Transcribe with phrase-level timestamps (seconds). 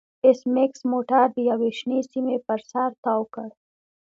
[0.25, 3.47] ایس میکس موټر د یوې شنې سیمې پر سر تاو کړ